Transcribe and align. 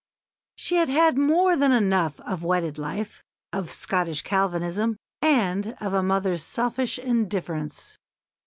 She 0.55 0.77
had 0.77 0.89
had 0.89 1.15
more 1.15 1.55
than 1.55 1.71
enough 1.71 2.19
of 2.21 2.41
wedded 2.43 2.79
life, 2.79 3.23
of 3.53 3.69
Scottish 3.69 4.23
Calvinism, 4.23 4.97
and 5.21 5.75
of 5.79 5.93
a 5.93 6.01
mother's 6.01 6.43
selfish 6.43 6.97
indifference. 6.97 7.99